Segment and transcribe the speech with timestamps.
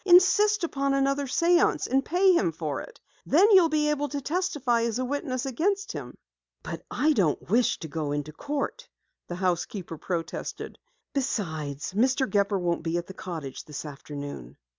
[0.03, 2.99] "Insist upon another séance, and pay him for it!
[3.23, 6.17] Then you'll be able to testify as a witness against him!"
[6.63, 8.89] "But I don't wish to go into court,"
[9.27, 10.79] the housekeeper protested.
[11.13, 12.27] "Besides, Mr.
[12.27, 14.57] Gepper won't be at the cottage this afternoon."